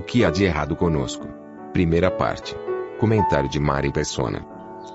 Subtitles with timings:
[0.00, 1.28] O que há de errado conosco?
[1.74, 2.56] Primeira parte.
[2.98, 4.42] Comentário de Mari Persona.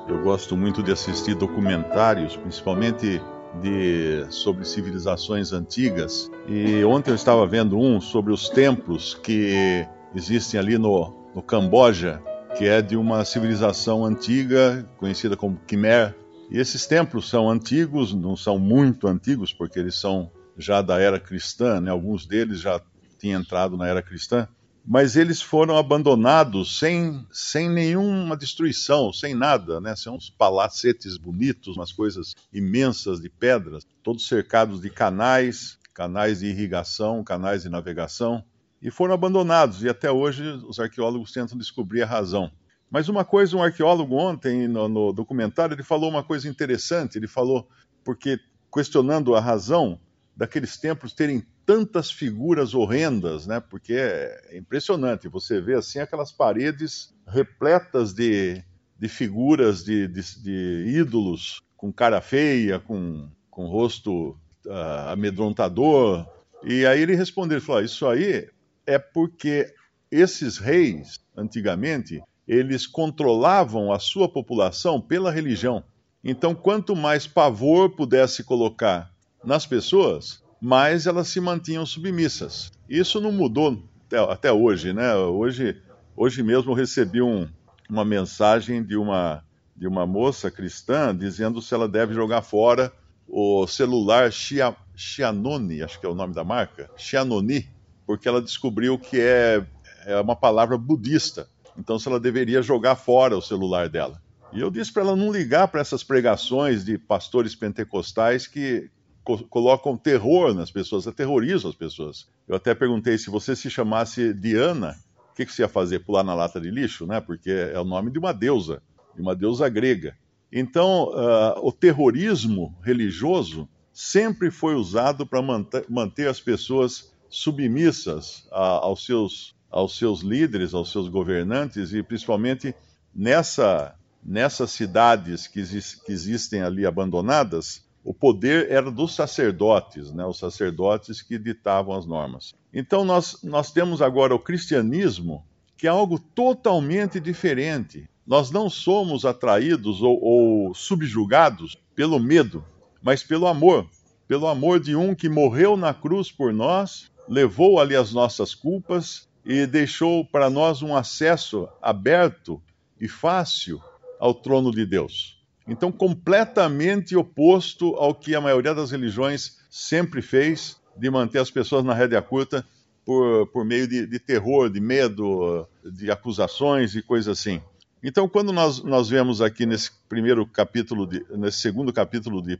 [0.07, 3.21] Eu gosto muito de assistir documentários, principalmente
[3.61, 6.31] de sobre civilizações antigas.
[6.47, 12.19] E ontem eu estava vendo um sobre os templos que existem ali no, no Camboja,
[12.57, 16.15] que é de uma civilização antiga conhecida como Khmer.
[16.49, 21.19] E esses templos são antigos, não são muito antigos, porque eles são já da era
[21.19, 21.91] cristã, né?
[21.91, 22.81] alguns deles já
[23.19, 24.47] tinham entrado na era cristã,
[24.87, 29.95] mas eles foram abandonados sem, sem nenhuma destruição, sem nada, né?
[29.95, 36.47] São uns palacetes bonitos, umas coisas imensas de pedras, todos cercados de canais, canais de
[36.47, 38.43] irrigação, canais de navegação,
[38.79, 39.81] e foram abandonados.
[39.81, 42.51] E até hoje os arqueólogos tentam descobrir a razão.
[42.91, 47.17] Mas uma coisa, um arqueólogo ontem no, no documentário, ele falou uma coisa interessante.
[47.17, 47.67] Ele falou,
[48.03, 48.39] porque
[48.71, 49.99] questionando a razão
[50.35, 53.59] daqueles templos terem tantas figuras horrendas, né?
[53.59, 55.27] Porque é impressionante.
[55.27, 58.63] Você vê assim aquelas paredes repletas de,
[58.97, 64.29] de figuras de, de, de ídolos com cara feia, com, com rosto
[64.65, 66.25] uh, amedrontador.
[66.63, 68.49] E aí ele respondeu, ele falou, isso aí
[68.85, 69.73] é porque
[70.11, 75.83] esses reis, antigamente, eles controlavam a sua população pela religião.
[76.23, 79.11] Então, quanto mais pavor pudesse colocar
[79.43, 82.71] nas pessoas, mais elas se mantinham submissas.
[82.89, 85.15] Isso não mudou até, até hoje, né?
[85.15, 85.81] Hoje,
[86.15, 87.47] hoje mesmo eu recebi um,
[87.89, 89.43] uma mensagem de uma,
[89.75, 92.91] de uma moça cristã dizendo se ela deve jogar fora
[93.27, 97.67] o celular Xia, Xianoni, acho que é o nome da marca, Xianoni,
[98.05, 99.65] porque ela descobriu que é,
[100.05, 101.49] é uma palavra budista.
[101.77, 104.21] Então, se ela deveria jogar fora o celular dela.
[104.53, 108.89] E eu disse para ela não ligar para essas pregações de pastores pentecostais que
[109.25, 112.27] co colocam terror nas pessoas, aterrorizam as pessoas.
[112.47, 114.95] Eu até perguntei se você se chamasse Diana,
[115.31, 115.99] o que, que você ia fazer?
[115.99, 117.19] Pular na lata de lixo, né?
[117.19, 118.81] Porque é o nome de uma deusa,
[119.15, 120.15] de uma deusa grega.
[120.51, 125.41] Então, uh, o terrorismo religioso sempre foi usado para
[125.89, 132.75] manter, as pessoas submissas a, aos, seus, aos seus líderes, aos seus governantes, e principalmente
[133.13, 140.37] nessa, nessas cidades que, que existem ali abandonadas, o poder era dos sacerdotes, né, os
[140.37, 142.53] sacerdotes que ditavam as normas.
[142.71, 145.43] Então nós, nós temos agora o cristianismo,
[145.75, 148.07] que é algo totalmente diferente.
[148.25, 152.63] Nós não somos atraídos ou, ou subjugados pelo medo,
[153.01, 153.87] mas pelo amor.
[154.27, 159.27] Pelo amor de um que morreu na cruz por nós, levou ali as nossas culpas
[159.43, 162.61] e deixou para nós um acesso aberto
[163.01, 163.81] e fácil
[164.19, 165.34] ao trono de Deus.
[165.67, 171.83] Então, completamente oposto ao que a maioria das religiões sempre fez, de manter as pessoas
[171.83, 172.65] na rédea curta
[173.03, 177.61] por, por meio de, de terror, de medo, de acusações e coisas assim.
[178.03, 182.57] Então, quando nós, nós vemos aqui nesse primeiro capítulo, de, nesse segundo capítulo de 1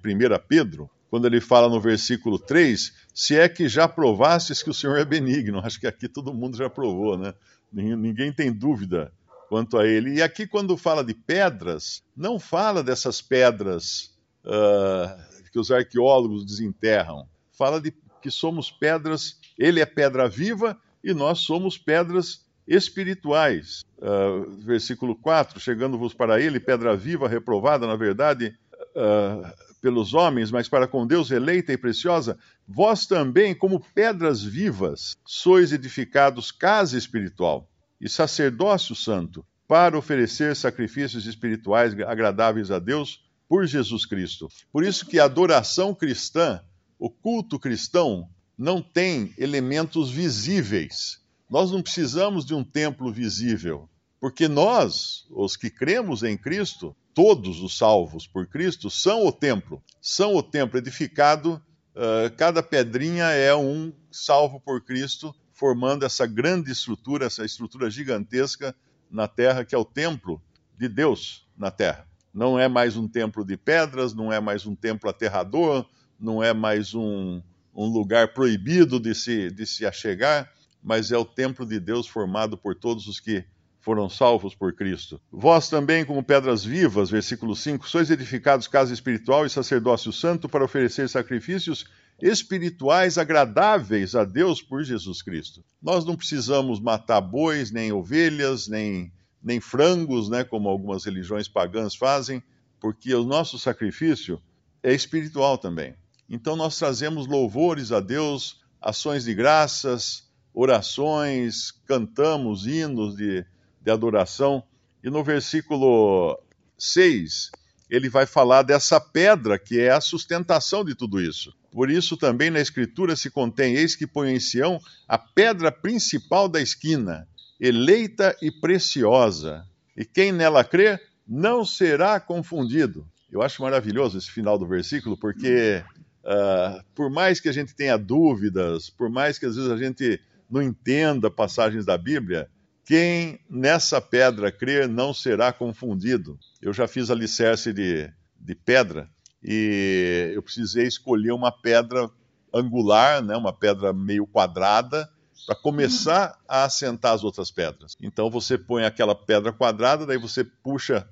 [0.47, 4.97] Pedro, quando ele fala no versículo 3, se é que já provastes que o Senhor
[4.97, 5.59] é benigno.
[5.63, 7.33] Acho que aqui todo mundo já provou, né?
[7.71, 9.11] Ninguém tem dúvida
[9.47, 10.15] quanto a ele.
[10.15, 17.27] E aqui, quando fala de pedras, não fala dessas pedras uh, que os arqueólogos desenterram.
[17.51, 23.83] Fala de que somos pedras, ele é pedra viva e nós somos pedras espirituais.
[23.97, 28.57] Uh, versículo 4: Chegando-vos para ele, pedra viva, reprovada, na verdade,
[28.95, 35.15] uh, pelos homens, mas para com Deus eleita e preciosa, vós também, como pedras vivas,
[35.23, 37.69] sois edificados casa espiritual
[37.99, 44.47] e sacerdócio santo, para oferecer sacrifícios espirituais agradáveis a Deus por Jesus Cristo.
[44.71, 46.61] Por isso que a adoração cristã,
[46.99, 51.19] o culto cristão, não tem elementos visíveis.
[51.49, 53.89] Nós não precisamos de um templo visível,
[54.19, 59.83] porque nós, os que cremos em Cristo, todos os salvos por Cristo, são o templo.
[60.01, 61.61] São o templo edificado,
[61.95, 68.75] uh, cada pedrinha é um salvo por Cristo formando essa grande estrutura, essa estrutura gigantesca
[69.09, 70.41] na terra, que é o templo
[70.77, 72.05] de Deus na terra.
[72.33, 75.85] Não é mais um templo de pedras, não é mais um templo aterrador,
[76.19, 77.41] não é mais um,
[77.73, 80.51] um lugar proibido de se, de se achegar,
[80.83, 83.45] mas é o templo de Deus formado por todos os que
[83.79, 85.21] foram salvos por Cristo.
[85.31, 90.65] Vós também, como pedras vivas, versículo 5, sois edificados casa espiritual e sacerdócio santo para
[90.65, 91.85] oferecer sacrifícios
[92.21, 95.63] espirituais agradáveis a Deus por Jesus Cristo.
[95.81, 99.11] Nós não precisamos matar bois, nem ovelhas, nem,
[99.43, 102.41] nem frangos, né, como algumas religiões pagãs fazem,
[102.79, 104.41] porque o nosso sacrifício
[104.81, 105.95] é espiritual também.
[106.29, 113.45] Então nós trazemos louvores a Deus, ações de graças, orações, cantamos hinos de,
[113.81, 114.63] de adoração.
[115.03, 116.39] E no versículo
[116.77, 117.51] 6,
[117.95, 121.53] ele vai falar dessa pedra que é a sustentação de tudo isso.
[121.71, 126.47] Por isso também na Escritura se contém: Eis que põe em Sião a pedra principal
[126.47, 127.27] da esquina,
[127.59, 129.65] eleita e preciosa,
[129.95, 133.07] e quem nela crê não será confundido.
[133.31, 135.83] Eu acho maravilhoso esse final do versículo, porque
[136.23, 140.19] uh, por mais que a gente tenha dúvidas, por mais que às vezes a gente
[140.49, 142.47] não entenda passagens da Bíblia,
[142.85, 146.39] quem nessa pedra crer não será confundido.
[146.61, 149.09] Eu já fiz alicerce de, de pedra
[149.43, 152.09] e eu precisei escolher uma pedra
[152.53, 155.09] angular, né, uma pedra meio quadrada,
[155.45, 157.95] para começar a assentar as outras pedras.
[158.01, 161.07] Então você põe aquela pedra quadrada, daí você puxa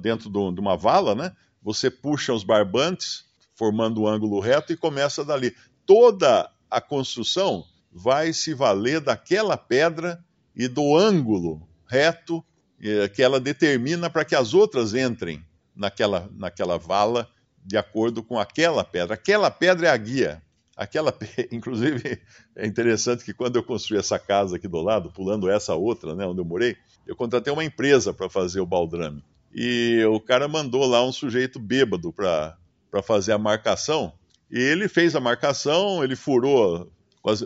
[0.00, 1.32] dentro de uma vala, né?
[1.62, 5.54] Você puxa os barbantes, formando o um ângulo reto e começa dali.
[5.84, 10.22] Toda a construção vai se valer daquela pedra
[10.54, 12.44] e do ângulo reto
[12.82, 15.44] eh, que ela determina para que as outras entrem
[15.74, 17.28] naquela, naquela vala
[17.64, 19.14] de acordo com aquela pedra.
[19.14, 20.42] Aquela pedra é a guia.
[20.76, 21.16] Aquela,
[21.52, 22.20] inclusive,
[22.56, 26.26] é interessante que quando eu construí essa casa aqui do lado, pulando essa outra, né,
[26.26, 26.76] onde eu morei,
[27.06, 29.22] eu contratei uma empresa para fazer o baldrame.
[29.54, 32.56] E o cara mandou lá um sujeito bêbado para
[33.02, 34.12] fazer a marcação.
[34.50, 36.90] E ele fez a marcação, ele furou,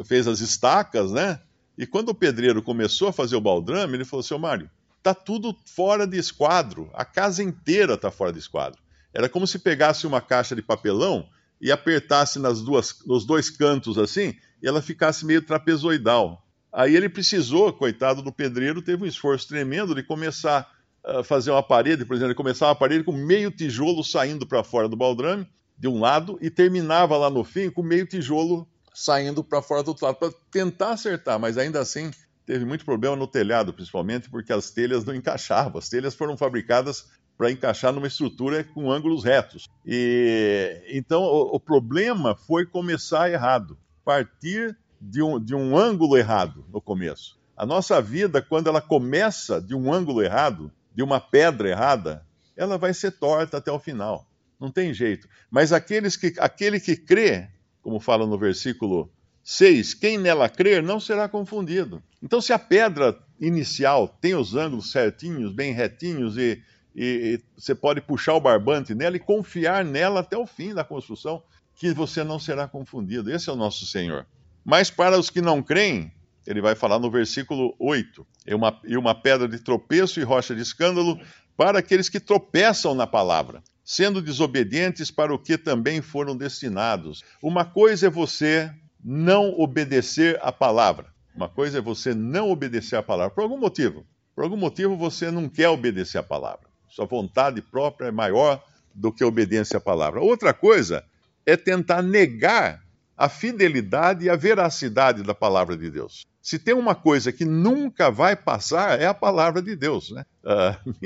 [0.05, 1.41] fez as estacas, né?
[1.77, 4.71] E quando o pedreiro começou a fazer o baldrame, ele falou: Seu Mário,
[5.03, 8.81] tá tudo fora de esquadro, a casa inteira tá fora de esquadro.
[9.13, 11.29] Era como se pegasse uma caixa de papelão
[11.61, 16.43] e apertasse nas duas, nos dois cantos assim, e ela ficasse meio trapezoidal.
[16.73, 20.71] Aí ele precisou, coitado do pedreiro, teve um esforço tremendo de começar
[21.05, 24.65] a fazer uma parede, por exemplo, ele começava a parede com meio tijolo saindo para
[24.65, 25.47] fora do baldrame,
[25.79, 29.89] de um lado, e terminava lá no fim com meio tijolo saindo para fora do
[29.89, 32.11] outro lado, para tentar acertar, mas ainda assim
[32.47, 35.79] teve muito problema no telhado, principalmente porque as telhas não encaixavam.
[35.79, 37.07] As telhas foram fabricadas
[37.37, 39.69] para encaixar numa estrutura com ângulos retos.
[39.85, 46.65] E então o, o, problema foi começar errado, partir de um, de um ângulo errado
[46.73, 47.39] no começo.
[47.55, 52.27] A nossa vida, quando ela começa de um ângulo errado, de uma pedra errada,
[52.57, 54.27] ela vai ser torta até o final.
[54.59, 55.29] Não tem jeito.
[55.51, 57.51] Mas aqueles que, aquele que crê
[57.87, 59.09] como fala no versículo
[59.45, 62.03] 6, quem nela crer não será confundido.
[62.21, 66.61] Então, se a pedra inicial tem os ângulos certinhos, bem retinhos, e,
[66.97, 70.83] e, e você pode puxar o barbante nela e confiar nela até o fim da
[70.83, 71.41] construção,
[71.77, 73.31] que você não será confundido.
[73.31, 74.27] Esse é o nosso Senhor.
[74.65, 76.11] Mas para os que não creem,
[76.45, 80.57] ele vai falar no versículo 8: e uma, e uma pedra de tropeço e rocha
[80.57, 81.21] de escândalo
[81.57, 87.23] para aqueles que tropeçam na palavra sendo desobedientes para o que também foram destinados.
[87.41, 88.69] Uma coisa é você
[89.03, 91.07] não obedecer à palavra.
[91.37, 94.05] Uma coisa é você não obedecer à palavra por algum motivo.
[94.35, 96.67] Por algum motivo você não quer obedecer à palavra.
[96.89, 98.61] Sua vontade própria é maior
[98.93, 100.21] do que a obediência à palavra.
[100.21, 101.05] Outra coisa
[101.47, 102.83] é tentar negar
[103.17, 106.27] a fidelidade e a veracidade da palavra de Deus.
[106.43, 110.11] Se tem uma coisa que nunca vai passar, é a palavra de Deus.
[110.11, 110.25] Né?
[110.45, 111.01] Uh,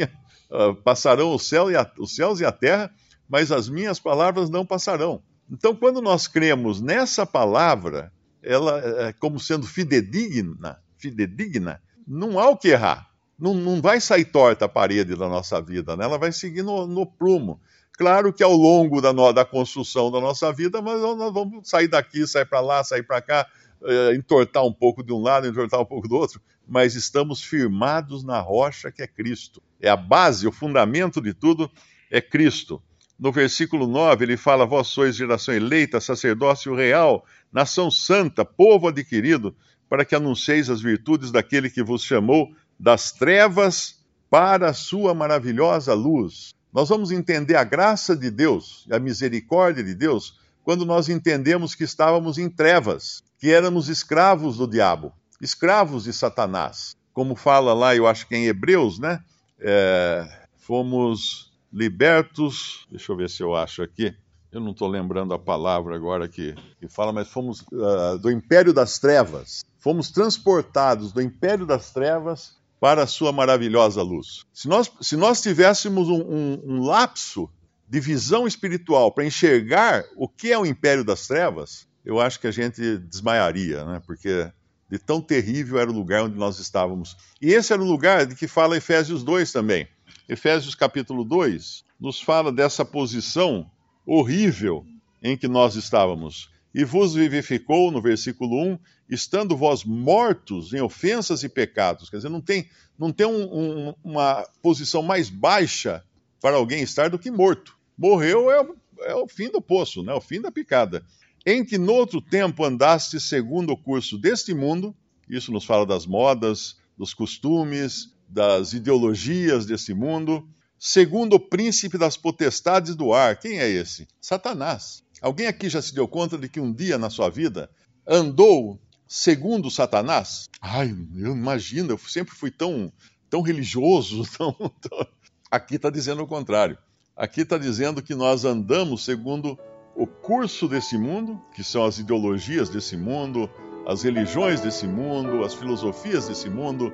[0.71, 2.90] uh, passarão o céu e a, os céus e a terra,
[3.29, 5.23] mas as minhas palavras não passarão.
[5.50, 8.12] Então, quando nós cremos nessa palavra,
[8.43, 13.09] ela é como sendo fidedigna, fidedigna, não há o que errar.
[13.38, 16.05] Não, não vai sair torta a parede da nossa vida, né?
[16.05, 17.59] ela vai seguir no, no prumo.
[18.00, 21.87] Claro que ao longo da, no, da construção da nossa vida, mas nós vamos sair
[21.87, 23.47] daqui, sair para lá, sair para cá,
[23.83, 28.25] uh, entortar um pouco de um lado, entortar um pouco do outro, mas estamos firmados
[28.25, 29.62] na rocha que é Cristo.
[29.78, 31.71] É a base, o fundamento de tudo
[32.11, 32.83] é Cristo.
[33.19, 39.54] No versículo 9, ele fala: Vós sois geração eleita, sacerdócio real, nação santa, povo adquirido,
[39.90, 45.92] para que anuncieis as virtudes daquele que vos chamou das trevas para a sua maravilhosa
[45.92, 46.59] luz.
[46.72, 51.84] Nós vamos entender a graça de Deus, a misericórdia de Deus, quando nós entendemos que
[51.84, 56.96] estávamos em trevas, que éramos escravos do diabo, escravos de Satanás.
[57.12, 59.20] Como fala lá, eu acho que em Hebreus, né?
[59.58, 64.14] É, fomos libertos, deixa eu ver se eu acho aqui,
[64.52, 68.72] eu não estou lembrando a palavra agora que, que fala, mas fomos uh, do império
[68.72, 69.64] das trevas.
[69.78, 74.46] Fomos transportados do império das trevas para a sua maravilhosa luz.
[74.52, 77.49] Se nós, se nós tivéssemos um, um, um lapso
[77.87, 82.46] de visão espiritual para enxergar o que é o império das trevas, eu acho que
[82.46, 84.00] a gente desmaiaria, né?
[84.06, 84.50] Porque
[84.90, 87.16] de tão terrível era o lugar onde nós estávamos.
[87.40, 89.87] E esse era o lugar de que fala Efésios 2 também.
[90.28, 93.70] Efésios capítulo 2 nos fala dessa posição
[94.06, 94.84] horrível
[95.22, 96.50] em que nós estávamos.
[96.72, 102.08] E vos vivificou, no versículo 1, estando vós mortos em ofensas e pecados.
[102.08, 106.04] Quer dizer, não tem, não tem um, um, uma posição mais baixa
[106.40, 107.76] para alguém estar do que morto.
[107.98, 108.66] Morreu é,
[109.10, 110.12] é o fim do poço, né?
[110.14, 111.04] o fim da picada.
[111.44, 114.94] Em que no outro tempo andaste segundo o curso deste mundo,
[115.28, 120.48] isso nos fala das modas, dos costumes, das ideologias desse mundo,
[120.78, 123.38] segundo o príncipe das potestades do ar.
[123.38, 124.06] Quem é esse?
[124.20, 125.02] Satanás.
[125.20, 127.70] Alguém aqui já se deu conta de que um dia na sua vida
[128.06, 130.48] andou segundo Satanás?
[130.60, 132.92] Ai, eu imagino, eu sempre fui tão,
[133.28, 135.06] tão religioso, tão, tão...
[135.50, 136.78] Aqui está dizendo o contrário.
[137.16, 139.58] Aqui está dizendo que nós andamos segundo
[139.94, 143.50] o curso desse mundo, que são as ideologias desse mundo,
[143.86, 146.92] as religiões desse mundo, as filosofias desse mundo,